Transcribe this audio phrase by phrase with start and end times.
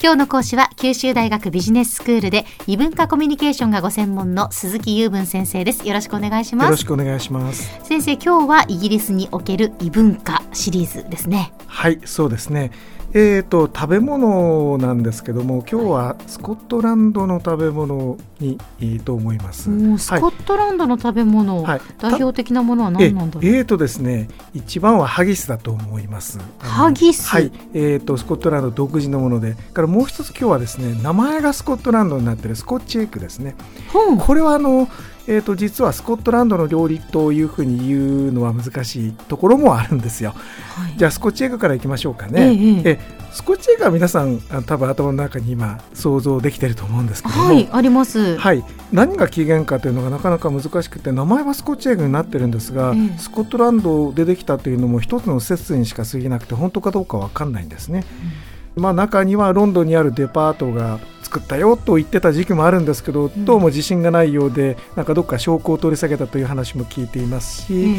[0.00, 5.84] 今日の講師は九州大学ビジネススクールで異文化コミュニケーションがご専門の鈴木雄文先生です。
[5.84, 6.66] よろしくお願いします。
[6.66, 7.80] よろしくお願いします。
[7.82, 11.52] 先生今日はイギリスにおける異文化シリーズですね
[11.82, 12.70] はいそうですね。
[13.12, 19.64] えーと、食べ物なんですけども今日はスコットランドの食べ物にいいと思います。
[19.98, 23.44] スコットランドの食べ物、はい、代表的なものは何なんだろう？
[23.44, 26.38] えーとですね一番はハギスだと思います。
[26.60, 27.28] ハギス？
[27.28, 29.56] はい、えーと、スコットランド独自のもので。
[29.74, 33.56] からもう一つ今日はですね名前がスコットランドになっているスコッチエッグですね。
[33.92, 34.88] これはあの
[35.26, 40.30] えーと、実はスコットランドの料理というふうに言うのは難しいところもあるんですよ。
[40.30, 42.82] はい、じゃあスコッチエッグからいきましょうかね。
[42.84, 58.04] ええスコッチエッグは皆さん多分頭の中に今想像できてると思うんですけども、はい、あります、はい、何が起源かというのがなかなか難しくて名前はスコッチエッグになってるんですが、えスコットランドでできたというのも一つの説にしか過ぎなくて本当かどうか分かんないんですね。
[58.61, 67.96] うん、まあ、中にはロンドンにあるデパートが作ったよと言ってた時期もあるんですけど、どうも自信がないようでなんかどっか証拠を取り下げたという話も聞いていますし、うん、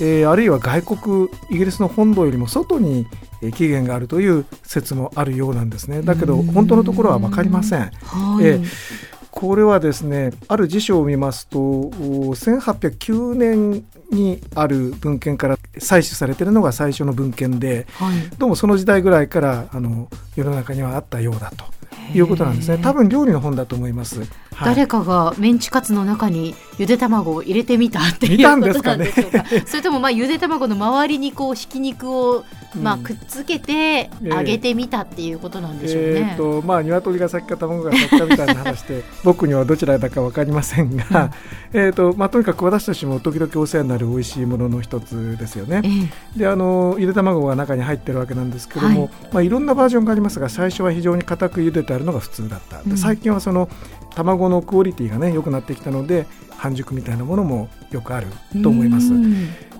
[0.00, 3.06] えー、あるいは外国イギリスの本土よりも外に
[3.54, 6.02] 期限があるという説もあるようなんですね。
[6.02, 7.80] だけど本当のところは分かりません。
[7.80, 9.06] はい、えー
[9.36, 21.66] これはですねある辞書を見ますと1809年にある文献から採取されているのが最初の文献で、はい、どうもその時代ぐらいからあの世の中にはあったようだと
[22.14, 22.78] いうことなんですね。
[22.78, 24.28] 多分料理の本だと思います、はい、
[24.64, 32.44] 誰かがメンチカツの中にゆで卵を入れてみたっていうことなんでしょうか、ね、それともまあゆで卵の周りにこうひき肉を
[32.82, 41.30] まあくっつけて揚げてみたっていうことなんでしょうね、えー、えー、とまあ鶏が先か卵が先かみたいな話で 僕にはどちらだか分かりませんが、
[41.72, 49.10] うん、えとまあ、とにかく私たちも時々お世話になる美味しいものの一つですよね、えー、であのゆで卵が中に入ってるわけなんですけども、はい。
[49.32, 53.68] まあ、いろんなバージョンがありますが最初は非常に硬く茹でてあるのが普通だった、うん、最近はその
[54.14, 56.26] 卵のクオリティがね良くなってきたので
[56.56, 58.26] 半熟みたいなものもよくある
[58.62, 59.12] と思います。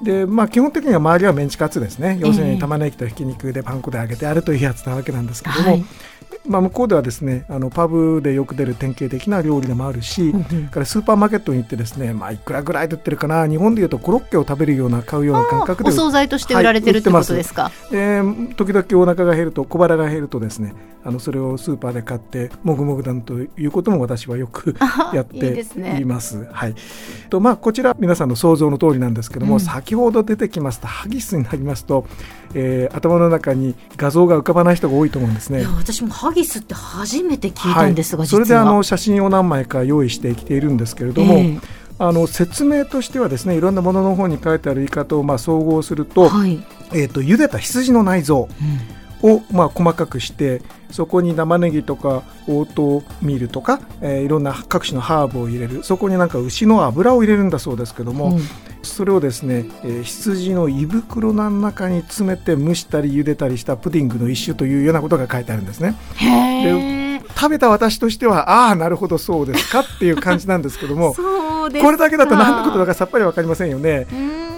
[0.02, 2.18] でまあ、基本的には周りはメンチカツですね。
[2.20, 5.84] 要するに玉ねぎとひき肉でパン粉で揚げてあるというやつなわけなんですけども、はい、
[6.46, 17.72] まあ、向こうではですねあのパブでよく出る典型的な料理でもあるし、うん、からスーパーマーケットに行ってですね、まあ、いくらぐらいで売ってるかな日本でいうとコロッケを食べるような買うような感覚でお惣菜として売られてる、はい、ってことですか？
[17.90, 18.20] で
[18.56, 20.74] 時々お腹が減ると小腹が減るとですね
[21.04, 24.74] あのそれをスーパーで買ってもぐもぐだんということも私はよく
[25.14, 25.62] やって
[25.98, 26.34] います。
[26.34, 26.74] いいね、はい。
[27.30, 32.08] とまあ、こちら皆さんの想像の通りなんですけども、うん、先ほど出てきますとハギスになりますと、
[32.54, 35.64] えー、頭の中に画像が浮かばない人が多いと思うんですね。
[35.64, 41.60] 私もハギスって初めて聞いたんですが、はい、それであの写真を何枚か用意してきているんですけれども、えー、
[42.00, 46.58] あの説明としてはですねいろんなものの方に書いてある言い方をまあ総合すると,、はい、
[46.92, 48.48] えーと、茹でた羊の内臓、
[49.22, 55.84] をまあ細かくしてそこに生ネギとかオートミールとか、えー、いろんな各種のハーブを入れる。
[55.84, 58.40] そこになんか牛の油を入れるんだそうですけども、うん、
[58.86, 65.94] それをですね、えー、羊の胃袋の中に詰めて蒸したり茹でたりしたプディングの一種というようなことが書いてあるんですね。
[66.18, 74.06] で食べた私としてはああなるほどそうですかっていう感じなんですけども これだけだと何のことだかさっぱり分かりませんよね。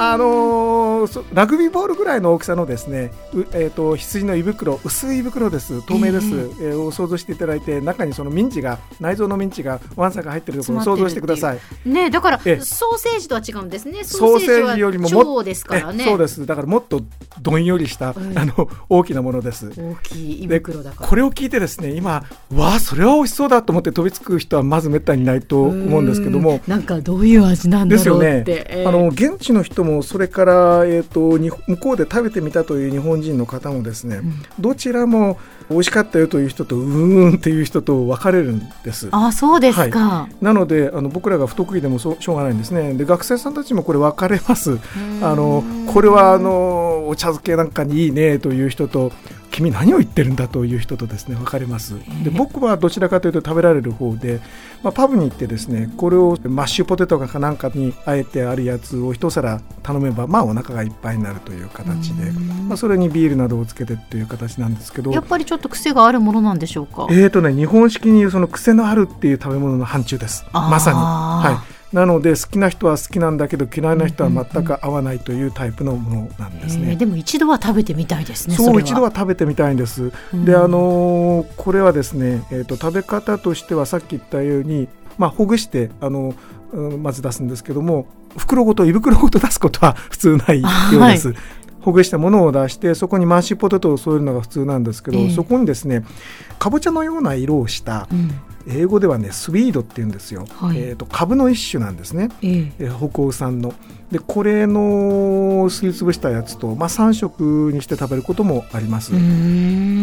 [0.01, 0.88] あのー、
[1.33, 3.13] ラグビーボールぐらいの大きさのですね、
[3.53, 11.59] えーと、羊の胃袋薄い胃袋です透明です、えー、えー、を想像していただいて中にそのミンチが内臓のミンチがワンサが入っているところを想像してください。
[11.85, 14.05] ねだからソーセージとは違うんですね。
[14.05, 16.05] ソーセージよりももですからね。
[16.05, 17.03] そうですだからもっと
[17.41, 19.71] どんよりした、うん、あの大きなものです。
[19.71, 26.61] 大きい胃袋だこれを聞いてですね今わあそれは美味しそうだと思って飛びつく人はまずめったにないと思うんですけども。
[26.67, 28.29] なんかどういう味なんだろうって。
[28.45, 28.65] ですよね。
[28.69, 35.39] えー、あの現地の人もそれから、えーと、向こうで食べてみたという日本人の方もですね、うん、どちらも
[35.69, 39.09] 美味しかったよという人とうーんっていう人と分かれるんです。
[39.11, 42.95] あそうですか、はい、なのであの僕らが不得意でもしょうがないんですね。
[42.95, 44.79] で学生さんたちもこれ分かれます。
[45.23, 49.13] あのこれはあのお茶漬けなんかにいいねという人と
[49.59, 51.95] 君何を言ってるんだという人とですね分かれます。
[52.23, 54.41] で僕はどちらかというと食べられる方で、
[54.83, 62.31] まあ、パブに行ってですねこれをマッシュポテトかなんかにあえてあるやつを一皿頼めばまあお腹がいっぱいになるという形で、
[62.69, 67.09] まあ、それにビールなどをつけてっていう形なんですけどやっぱりちょっと癖があるものなんでしょうか？
[67.11, 70.45] えーとね日本式に言うその癖のあるっていう食べ物の範疇です。
[70.53, 70.97] まさに。
[70.99, 76.97] はいなので好きな人は好きなんだけど嫌いな人は全く合わないというタイプのものなんですね。
[76.97, 78.57] でも一度は食べてみたいですね。
[78.57, 80.13] そう一度は食べてみたいんです。
[80.33, 86.35] であのー、これはですね、えーと、食べ方としてはさっき言ったように、まあ、ほぐしてあの、
[86.99, 88.07] まず出すんですけども
[88.37, 91.29] 袋ごと胃袋ごと出すことは 普通ないようです。
[91.29, 91.37] はい
[91.81, 96.05] ほほぐしたものを出してそこにマッシュポテトを添えるのが普通なんですけど、えー、そこにですね
[96.59, 98.31] かぼちゃのような色をした、うん、
[98.67, 103.75] 英語ではねスウィードって言うんですよ、はい、えーと、株の一種なんですね、えー、えー、北欧産の。
[104.11, 109.13] でこれのすりつぶしたやつと、まあ、3色にして食べることもあります。
[109.13, 109.19] で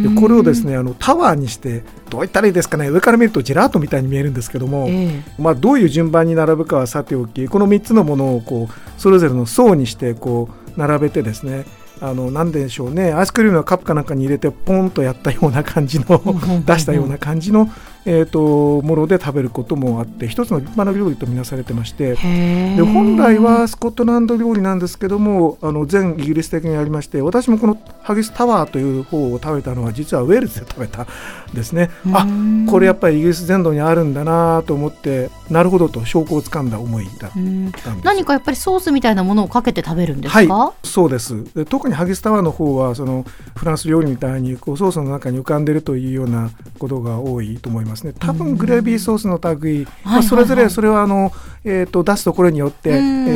[0.10, 2.88] これをですねあのタワーにしてどういったらいいですかね。
[2.90, 11.66] 上から見るとジェラートみたいに見えるんですけども、えー、まあ、どういう順番に並ぶかはさておきこの3つのものをこうそれぞれの層にしてこう並べてですね
[12.02, 13.12] あのなんでしょうね。
[13.12, 16.22] アイスクリームのカップかなんかに入れてポンとやったような感じの
[16.66, 17.69] 出したような感じの
[18.06, 31.07] えーと、もので食べることもあって一つの立派な料理とみなされてましてで本来はスコットランド料理なんですけどもあの全イギリス的にありまして私もこのハギスタワーという方を食べたのは実はウェールズで食べた
[31.54, 31.90] ですね。
[32.13, 32.28] あ
[32.69, 37.90] これやっぱりイギリス全土にあるんだなと思ってなるほどと証拠をつかんだ思いだったんです。
[38.04, 41.44] 何かやっぱりソースみたいなものをかけて食べるんですか、はい、そうです。
[41.56, 43.25] で特にハギスタワーの方はその
[43.56, 48.13] フランス料理みたいにこうソースの中に浮かんでいるというようなことが多いと思いますね。
[48.18, 51.31] 多分グレービーソースの類、まあ、それぞれそれはあの、
[51.63, 52.94] えーと、出すところによって、え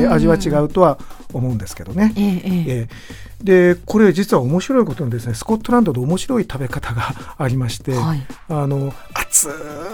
[0.08, 0.98] ー、味は違うとは
[1.34, 2.14] 思うんですけどね。
[2.16, 9.50] えー、えー、でこれ実は面白いことにですねスコットランドで面白い食べ方がありまして、はい、あの熱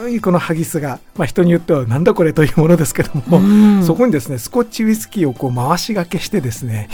[0.10, 6.90] いこのハギスが、まあ、人によってはなんだこれというものですけども、そこにですねスコッチウイスキーをこう回しがけしてですね、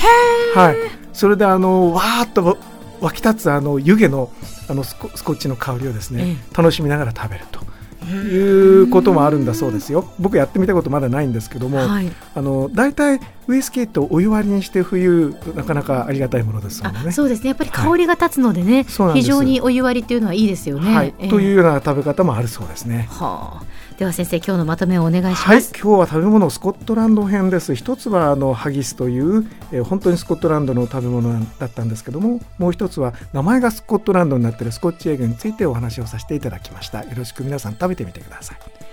[0.54, 0.76] はい、
[1.14, 2.58] それであのわーっと
[3.02, 4.32] 湧き立つあの湯気の
[4.70, 7.62] あのスコッチの香りをですね、楽しみながら食べると。
[8.10, 10.12] いうこともあるんだそうですよ。
[10.20, 17.12] 僕やってみたことまだないんですけども、はい、あの大体ウイスキーとお湯割りにして冬なかなかありがたいものですもんね。
[17.12, 17.50] そうですね。
[17.50, 20.94] やっぱり香りが立つのでね、はい、非常にお湯割りっていうのはいいですよね。
[20.94, 23.08] はい、えー、というような食べ方もあるそうですね。
[23.10, 23.72] はあ。
[24.02, 38.91] では先生今日のまとめをお願いします、はい、今日は食べ物スコットランド編です一つはあのハギスという、えー、本当にスコットランドの食べ物だったんですけどももう一つは名前がスコットランドになっているスコッチエッグについてお話をさせていただきましたよろしく皆さん食べてみてください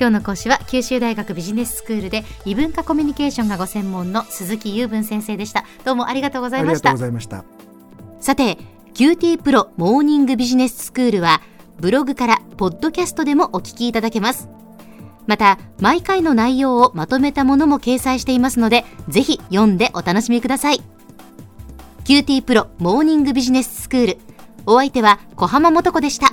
[0.00, 5.66] 今日の講師は九州大学ビジネススクールで異文化コミュニケーションがご専門の鈴木雄文先生でした。
[5.84, 6.88] どうもありがとうございました。
[6.88, 7.44] ありがとうございました。
[8.18, 8.56] さて
[8.94, 11.42] QT プロモーニングビジネススクールは
[11.80, 14.48] ブログからポッドキャストでもお聞きいただけます。
[15.26, 20.80] また毎回の内容をまとめたものも掲載していますのでぜひ読んでお楽しみください。
[22.04, 24.18] QT プロモーニングビジネススクール。
[24.64, 26.32] お相手は小浜もとこでした